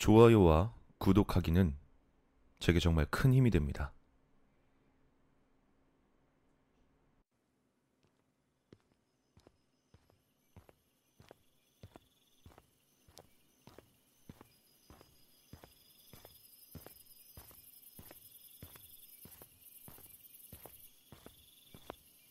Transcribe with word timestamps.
좋아요와 0.00 0.72
구독하기는 0.96 1.76
제게 2.58 2.80
정말 2.80 3.06
큰 3.10 3.34
힘이 3.34 3.50
됩니다. 3.50 3.92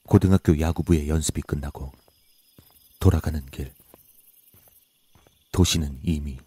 고등학교 0.08 0.60
야구부의 0.60 1.08
연습이 1.08 1.44
끝나고 1.44 1.92
돌아가는 3.00 3.46
길. 3.46 3.72
도시는 5.52 6.00
이미 6.02 6.40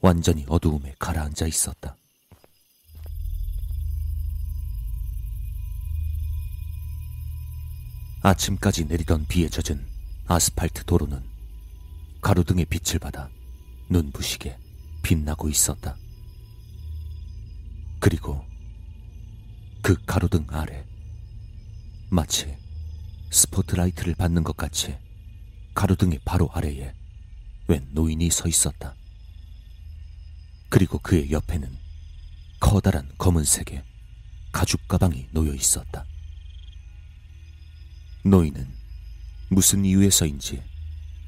완전히 0.00 0.44
어두움에 0.48 0.94
가라앉아 0.98 1.46
있었다. 1.46 1.96
아침까지 8.22 8.84
내리던 8.84 9.26
비에 9.26 9.48
젖은 9.48 9.84
아스팔트 10.26 10.84
도로는 10.84 11.22
가로등의 12.20 12.66
빛을 12.66 12.98
받아 12.98 13.30
눈부시게 13.88 14.58
빛나고 15.02 15.48
있었다. 15.48 15.96
그리고 18.00 18.44
그 19.82 19.96
가로등 20.04 20.46
아래 20.50 20.84
마치 22.10 22.56
스포트라이트를 23.30 24.14
받는 24.14 24.44
것 24.44 24.56
같이 24.56 24.96
가로등의 25.74 26.20
바로 26.24 26.48
아래에 26.52 26.92
웬 27.68 27.88
노인이 27.92 28.30
서 28.30 28.48
있었다. 28.48 28.97
그리고 30.78 30.96
그의 31.00 31.32
옆에는 31.32 31.76
커다란 32.60 33.10
검은색의 33.18 33.82
가죽 34.52 34.86
가방이 34.86 35.26
놓여 35.32 35.52
있었다. 35.52 36.04
노인은 38.22 38.64
무슨 39.48 39.84
이유에서인지 39.84 40.62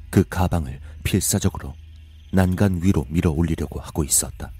그 0.08 0.22
가방을 0.22 0.78
필사적으로 1.02 1.74
난간 2.30 2.84
위로 2.84 3.04
밀어 3.08 3.32
올리려고 3.32 3.80
하고 3.80 4.04
있었다. 4.04 4.52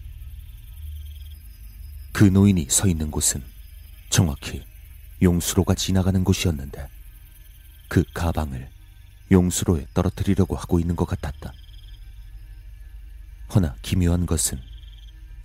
그 2.10 2.24
노인이 2.24 2.66
서 2.68 2.88
있는 2.88 3.12
곳은 3.12 3.44
정확히 4.08 4.64
용수로가 5.22 5.76
지나가는 5.76 6.24
곳이었는데 6.24 6.88
그 7.86 8.02
가방을 8.12 8.68
용수로에 9.30 9.86
떨어뜨리려고 9.94 10.56
하고 10.56 10.80
있는 10.80 10.96
것 10.96 11.04
같았다. 11.04 11.52
허나 13.54 13.76
기묘한 13.82 14.26
것은 14.26 14.69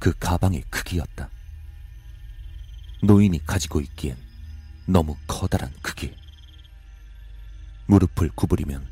그 0.05 0.13
가방의 0.19 0.61
크기였다. 0.69 1.31
노인이 3.01 3.43
가지고 3.43 3.81
있기엔 3.81 4.15
너무 4.85 5.17
커다란 5.25 5.73
크기. 5.81 6.15
무릎을 7.87 8.29
구부리면 8.35 8.87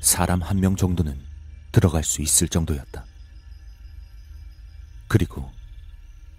사람 0.00 0.42
한 0.42 0.58
명 0.58 0.74
정도는 0.74 1.24
들어갈 1.70 2.02
수 2.02 2.22
있을 2.22 2.48
정도였다. 2.48 3.04
그리고 5.06 5.48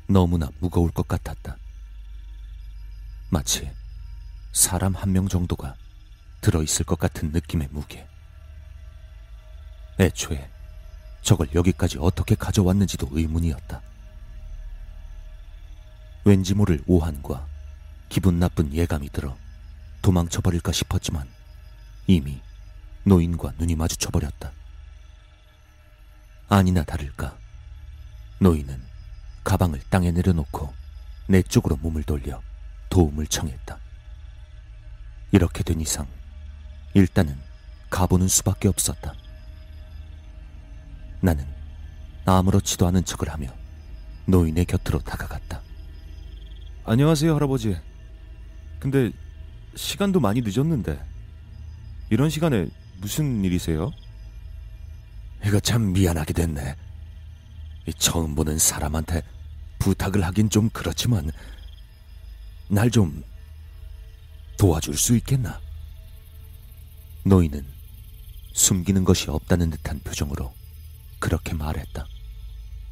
너무나 0.09 0.49
무거울 0.59 0.91
것 0.91 1.07
같았다. 1.07 1.55
마치 3.29 3.71
사람 4.51 4.95
한 4.95 5.13
명 5.13 5.29
정도가 5.29 5.77
들어있을 6.41 6.85
것 6.85 6.99
같은 6.99 7.31
느낌의 7.31 7.69
무게. 7.71 8.05
애초에 9.97 10.49
저걸 11.21 11.47
여기까지 11.55 11.99
어떻게 12.01 12.35
가져왔는지도 12.35 13.07
의문이었다. 13.13 13.87
왠지 16.23 16.53
모를 16.53 16.81
오한과 16.85 17.47
기분 18.09 18.39
나쁜 18.39 18.73
예감이 18.73 19.09
들어 19.09 19.37
도망쳐버릴까 20.01 20.71
싶었지만 20.71 21.27
이미 22.07 22.41
노인과 23.03 23.53
눈이 23.57 23.75
마주쳐버렸다. 23.75 24.51
아니나 26.49 26.83
다를까 26.83 27.37
노인은 28.39 28.81
가방을 29.43 29.81
땅에 29.89 30.11
내려놓고 30.11 30.73
내 31.27 31.41
쪽으로 31.41 31.77
몸을 31.77 32.03
돌려 32.03 32.41
도움을 32.89 33.27
청했다. 33.27 33.77
이렇게 35.31 35.63
된 35.63 35.79
이상 35.79 36.07
일단은 36.93 37.39
가보는 37.89 38.27
수밖에 38.27 38.67
없었다. 38.67 39.13
나는 41.21 41.45
아무렇지도 42.25 42.87
않은 42.87 43.05
척을 43.05 43.29
하며 43.29 43.53
노인의 44.25 44.65
곁으로 44.65 44.99
다가갔다. 44.99 45.61
안녕하세요, 46.93 47.35
할아버지. 47.35 47.77
근데 48.79 49.11
시간도 49.75 50.19
많이 50.19 50.41
늦었는데 50.41 50.99
이런 52.09 52.31
시간에 52.31 52.67
무슨 52.97 53.45
일이세요? 53.45 53.91
이거 55.45 55.59
참 55.59 55.93
미안하게 55.93 56.33
됐네. 56.33 56.75
이 57.85 57.93
처음 57.93 58.33
보는 58.33 58.57
사람한테 58.57 59.21
부탁을 59.77 60.25
하긴 60.25 60.49
좀 60.49 60.67
그렇지만 60.73 61.29
날 62.69 62.89
좀 62.89 63.23
도와줄 64.57 64.97
수 64.97 65.15
있겠나? 65.17 65.61
노인은 67.23 67.63
숨기는 68.53 69.03
것이 69.03 69.29
없다는 69.29 69.69
듯한 69.69 69.99
표정으로 69.99 70.51
그렇게 71.19 71.53
말했다. 71.53 72.07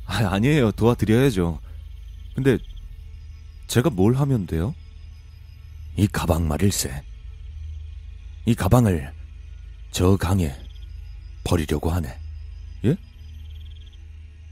아, 0.05 0.17
아니에요. 0.33 0.71
도와드려야죠. 0.73 1.59
근데 2.35 2.59
제가 3.67 3.89
뭘 3.89 4.15
하면 4.15 4.45
돼요? 4.45 4.73
이 5.95 6.07
가방 6.07 6.47
말일세. 6.47 7.03
이 8.45 8.55
가방을 8.55 9.13
저 9.91 10.15
강에 10.15 10.55
버리려고 11.43 11.89
하네. 11.89 12.17
예? 12.85 12.95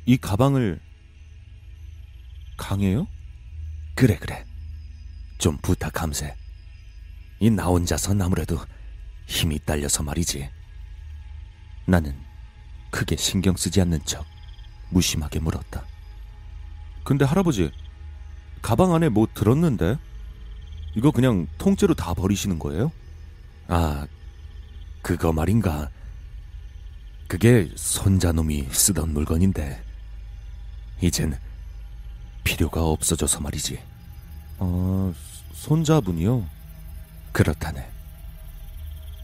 이 0.06 0.18
가방을 0.18 0.80
강해요? 2.58 3.08
그래 3.96 4.18
그래. 4.18 4.46
좀 5.38 5.58
부탁함세. 5.58 6.36
이 7.42 7.50
나 7.50 7.66
혼자선 7.66 8.22
아무래도 8.22 8.58
힘이 9.28 9.60
딸려서 9.60 10.04
말이지. 10.04 10.50
나는 11.86 12.18
크게 12.92 13.16
신경 13.18 13.56
쓰지 13.56 13.82
않는 13.82 14.00
척 14.06 14.26
무심하게 14.90 15.40
물었다. 15.40 15.86
근데 17.04 17.26
할아버지, 17.26 17.72
가방 18.66 18.96
안에 18.96 19.10
뭐 19.10 19.28
들었는데? 19.32 19.96
이거 20.96 21.12
그냥 21.12 21.46
통째로 21.60 21.94
다 21.94 22.16
버리시는 22.16 22.58
거예요? 22.58 22.92
아, 23.68 24.08
그거 25.04 25.32
말인가. 25.32 25.92
그게 27.28 27.70
손자놈이 27.76 28.70
쓰던 28.72 29.14
물건인데, 29.14 29.84
이젠 31.00 31.38
필요가 32.44 32.84
없어져서 32.84 33.42
말이지. 33.42 33.80
아, 34.58 35.14
손자분이요? 35.54 36.50
그렇다네. 37.34 37.88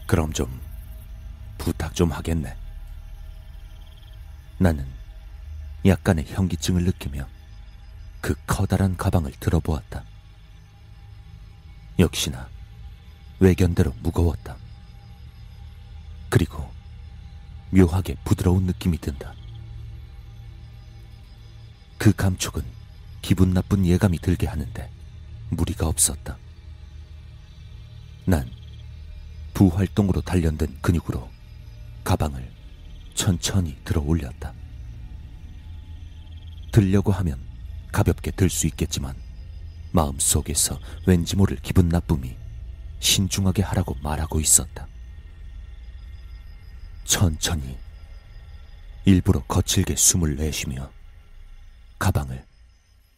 그럼 0.06 0.32
좀 0.32 0.60
부탁 1.58 1.96
좀 1.96 2.12
하겠네. 2.12 2.56
나는 4.58 4.86
약간의 5.84 6.26
현기증을 6.28 6.84
느끼며 6.84 7.26
그 8.22 8.36
커다란 8.46 8.96
가방을 8.96 9.32
들어보았다. 9.32 10.04
역시나 11.98 12.48
외견대로 13.40 13.92
무거웠다. 14.00 14.56
그리고 16.30 16.70
묘하게 17.70 18.14
부드러운 18.24 18.62
느낌이 18.64 18.98
든다. 18.98 19.34
그 21.98 22.12
감촉은 22.12 22.64
기분 23.22 23.52
나쁜 23.52 23.84
예감이 23.84 24.18
들게 24.18 24.46
하는데 24.46 24.90
무리가 25.50 25.88
없었다. 25.88 26.38
난 28.24 28.48
부활동으로 29.52 30.20
단련된 30.20 30.78
근육으로 30.80 31.28
가방을 32.04 32.50
천천히 33.14 33.76
들어 33.84 34.00
올렸다. 34.00 34.54
들려고 36.70 37.10
하면 37.10 37.51
가볍게 37.92 38.30
들 38.30 38.48
수 38.48 38.66
있겠지만 38.66 39.14
마음 39.92 40.18
속에서 40.18 40.80
왠지 41.06 41.36
모를 41.36 41.56
기분 41.62 41.88
나쁨이 41.88 42.36
신중하게 43.00 43.62
하라고 43.62 43.94
말하고 44.02 44.40
있었다. 44.40 44.88
천천히 47.04 47.78
일부러 49.04 49.44
거칠게 49.44 49.96
숨을 49.96 50.36
내쉬며 50.36 50.90
가방을 51.98 52.46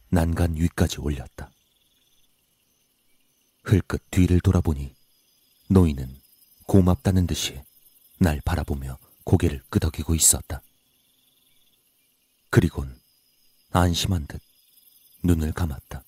난간 0.09 0.55
위까지 0.55 0.99
올렸다. 0.99 1.49
흘끗 3.63 4.01
뒤를 4.11 4.39
돌아보니 4.41 4.93
노인은 5.69 6.19
고맙다는 6.67 7.27
듯이 7.27 7.61
날 8.19 8.41
바라보며 8.43 8.97
고개를 9.23 9.63
끄덕이고 9.69 10.13
있었다. 10.15 10.61
그리곤 12.49 12.99
안심한 13.71 14.25
듯 14.27 14.41
눈을 15.25 15.51
감았다. 15.53 16.03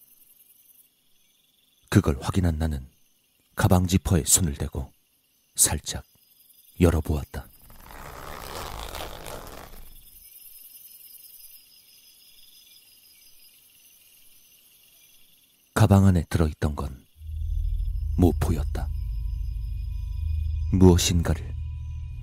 그걸 1.89 2.17
확인한 2.21 2.57
나는 2.57 2.87
가방 3.55 3.87
지퍼에 3.87 4.23
손을 4.25 4.53
대고 4.55 4.91
살짝 5.55 6.05
열어보았다. 6.79 7.47
가방 15.73 16.05
안에 16.05 16.23
들어있던 16.29 16.75
건 16.75 17.05
모포였다. 18.17 18.87
무엇인가를 20.73 21.55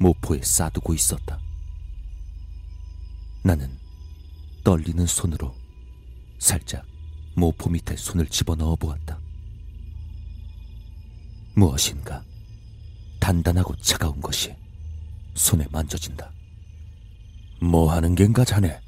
모포에 0.00 0.42
싸두고 0.42 0.94
있었다. 0.94 1.40
나는 3.42 3.78
떨리는 4.64 5.06
손으로 5.06 5.63
살짝 6.44 6.84
모포 7.36 7.70
밑에 7.70 7.96
손을 7.96 8.26
집어넣어 8.26 8.76
보았다. 8.76 9.18
무엇인가 11.54 12.22
단단하고 13.18 13.74
차가운 13.76 14.20
것이 14.20 14.54
손에 15.34 15.64
만져진다. 15.70 16.30
뭐 17.62 17.90
하는 17.90 18.14
겐가 18.14 18.44
자네? 18.44 18.78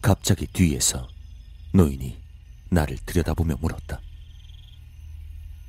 갑자기 0.00 0.46
뒤에서 0.46 1.06
노인이 1.74 2.18
나를 2.70 2.96
들여다보며 3.04 3.56
물었다. 3.60 4.00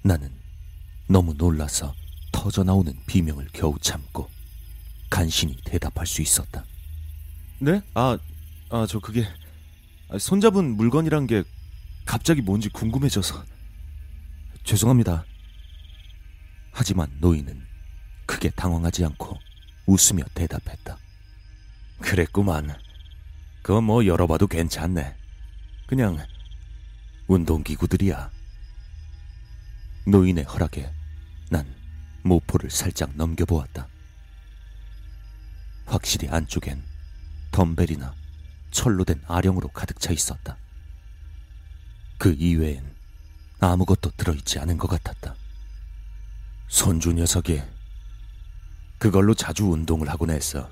나는 0.01 0.31
너무 1.09 1.33
놀라서 1.33 1.93
터져 2.31 2.63
나오는 2.63 2.97
비명을 3.05 3.49
겨우 3.51 3.77
참고 3.79 4.29
간신히 5.09 5.57
대답할 5.65 6.07
수 6.07 6.21
있었다. 6.21 6.63
네? 7.59 7.81
아, 7.95 8.17
아, 8.69 8.85
저 8.87 8.99
그게 8.99 9.25
아, 9.25 9.46
손잡은 10.17 10.77
물건이란 10.77 11.27
게 11.27 11.43
갑자기 12.05 12.41
뭔지 12.41 12.69
궁금해져서 12.69 13.43
죄송합니다. 14.63 15.25
하지만 16.71 17.09
노인은 17.19 17.65
크게 18.25 18.49
당황하지 18.51 19.03
않고 19.05 19.37
웃으며 19.85 20.23
대답했다. 20.33 20.97
그랬구만. 21.99 22.73
그거 23.61 23.81
뭐 23.81 24.05
열어봐도 24.05 24.47
괜찮네. 24.47 25.15
그냥 25.87 26.17
운동기구들이야. 27.27 28.31
노인의 30.05 30.45
허락에 30.45 30.89
난 31.49 31.65
모포를 32.23 32.69
살짝 32.69 33.11
넘겨보았다. 33.15 33.87
확실히 35.85 36.29
안쪽엔 36.29 36.81
덤벨이나 37.51 38.13
철로 38.71 39.03
된 39.03 39.21
아령으로 39.27 39.69
가득 39.69 39.99
차 39.99 40.11
있었다. 40.11 40.57
그 42.17 42.33
이외엔 42.37 42.83
아무것도 43.59 44.11
들어있지 44.17 44.59
않은 44.59 44.77
것 44.77 44.87
같았다. 44.87 45.35
손주 46.67 47.13
녀석이 47.13 47.61
그걸로 48.97 49.33
자주 49.33 49.65
운동을 49.67 50.09
하곤 50.09 50.31
했어. 50.31 50.69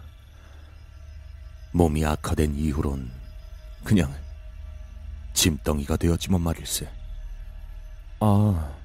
몸이 1.71 2.05
악화된 2.05 2.55
이후론 2.55 3.11
그냥 3.83 4.13
짐덩이가 5.33 5.97
되었지만 5.97 6.41
말일세. 6.41 6.89
아, 8.21 8.75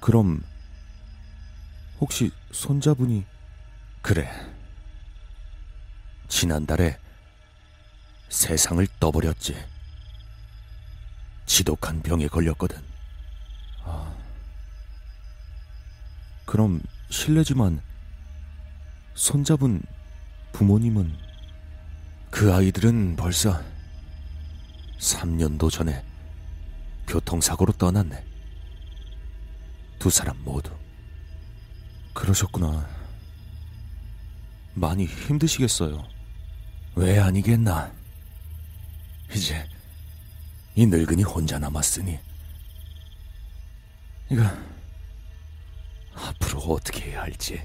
그럼 0.00 0.42
혹시 2.00 2.30
손자분이 2.52 3.26
그래. 4.00 4.30
지난달에 6.28 6.98
세상을 8.30 8.86
떠버렸지. 8.98 9.56
지독한 11.46 12.00
병에 12.00 12.28
걸렸거든. 12.28 12.80
아, 13.84 14.14
그럼 16.46 16.80
실례지만 17.10 17.82
손잡은 19.14 19.82
부모님은 20.52 21.16
그 22.30 22.54
아이들은 22.54 23.16
벌써 23.16 23.60
3년도 25.00 25.70
전에 25.70 26.04
교통사고로 27.08 27.72
떠났네. 27.72 28.24
두 29.98 30.08
사람 30.08 30.36
모두. 30.44 30.70
그러셨구나. 32.14 32.88
많이 34.74 35.04
힘드시겠어요. 35.04 36.06
왜 36.94 37.18
아니겠나? 37.18 37.99
이제 39.34 39.68
이 40.74 40.86
늙은이 40.86 41.22
혼자 41.22 41.58
남았으니 41.58 42.18
이거 44.30 44.42
앞으로 46.14 46.60
어떻게 46.60 47.10
해야 47.10 47.22
할지. 47.22 47.60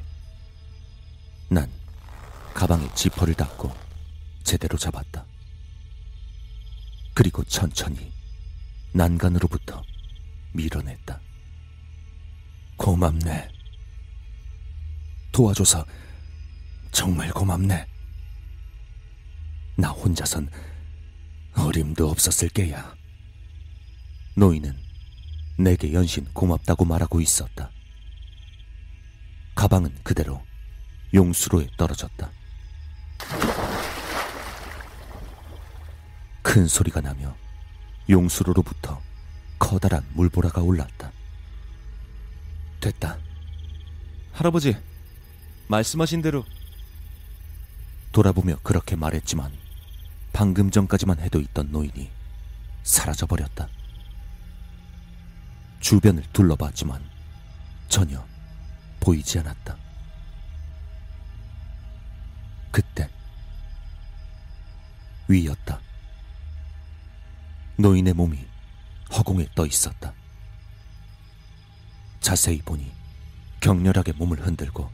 난 1.49 1.69
가방에 2.53 2.87
지퍼를 2.93 3.33
닫고 3.33 3.75
제대로 4.43 4.77
잡았다. 4.77 5.25
그리고 7.13 7.43
천천히 7.43 8.11
난간으로부터 8.93 9.83
밀어냈다. 10.53 11.19
고맙네. 12.77 13.49
도와줘서 15.31 15.85
정말 16.91 17.31
고맙네. 17.31 17.85
나 19.77 19.89
혼자선 19.89 20.49
어림도 21.75 22.09
없었을 22.09 22.47
게야. 22.49 22.95
노인은 24.35 24.77
내게 25.57 25.91
연신 25.91 26.25
고맙다고 26.31 26.85
말하고 26.85 27.19
있었다. 27.19 27.69
가방은 29.55 29.93
그대로 30.01 30.41
용수로에 31.13 31.67
떨어졌다. 31.75 32.31
큰 36.41 36.65
소리가 36.67 37.01
나며 37.01 37.35
용수로로부터 38.09 39.01
커다란 39.59 40.05
물보라가 40.13 40.61
올랐다. 40.61 41.11
됐다. 42.79 43.17
할아버지, 44.31 44.77
말씀하신 45.67 46.21
대로 46.21 46.45
돌아보며 48.13 48.59
그렇게 48.63 48.95
말했지만 48.95 49.64
방금 50.35 50.69
전까지만 50.69 51.21
해도 51.21 51.39
있던 51.39 51.71
노인이 51.71 52.11
사라져버렸다. 52.83 53.69
주변을 55.79 56.23
둘러봤지만 56.33 57.01
전혀 57.87 58.21
보이지 58.99 59.39
않았다. 59.39 59.77
그때 62.69 63.09
위였다. 65.29 65.79
노인의 67.77 68.13
몸이 68.13 68.45
허공에 69.13 69.47
떠 69.55 69.65
있었다. 69.65 70.13
자세히 72.19 72.61
보니 72.61 72.91
격렬하게 73.61 74.11
몸을 74.11 74.45
흔들고 74.45 74.91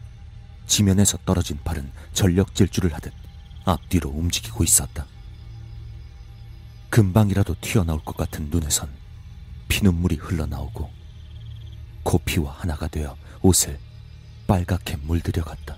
지면에서 0.67 1.17
떨어진 1.25 1.57
발은 1.63 1.91
전력 2.13 2.53
질주를 2.53 2.93
하듯 2.93 3.11
앞뒤로 3.65 4.11
움직이고 4.11 4.63
있었다. 4.63 5.07
금방이라도 6.91 7.55
튀어나올 7.61 8.03
것 8.03 8.17
같은 8.17 8.49
눈에선 8.49 8.89
피눈물이 9.69 10.17
흘러나오고 10.17 10.91
코피와 12.03 12.51
하나가 12.51 12.89
되어 12.89 13.15
옷을 13.41 13.79
빨갛게 14.45 14.97
물들여갔다. 14.97 15.77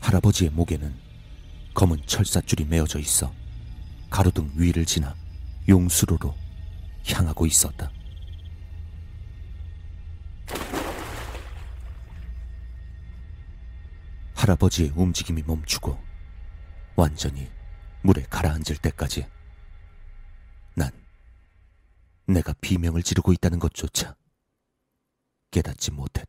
할아버지의 0.00 0.50
목에는 0.50 0.94
검은 1.72 2.02
철사줄이 2.04 2.66
메어져 2.66 2.98
있어 2.98 3.32
가로등 4.10 4.52
위를 4.56 4.84
지나 4.84 5.16
용수로로 5.66 6.34
향하고 7.08 7.46
있었다. 7.46 7.90
할아버지의 14.34 14.92
움직임이 14.94 15.42
멈추고 15.46 15.98
완전히 16.94 17.48
물에 18.02 18.22
가라앉을 18.28 18.76
때까지 18.82 19.20
난 19.20 19.36
내가 22.26 22.54
비명을 22.60 23.02
지르고 23.02 23.32
있다는 23.32 23.58
것조차 23.58 24.16
깨닫지 25.50 25.92
못했다. 25.92 26.25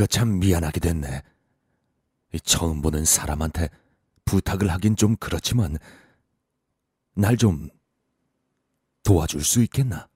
내가 0.00 0.06
참 0.06 0.38
미안하게 0.38 0.80
됐네. 0.80 1.22
처음 2.42 2.80
보는 2.80 3.04
사람한테 3.04 3.68
부탁을 4.24 4.70
하긴 4.70 4.96
좀 4.96 5.16
그렇지만 5.16 5.76
날 7.14 7.36
좀 7.36 7.68
도와줄 9.02 9.44
수 9.44 9.62
있겠나? 9.62 10.08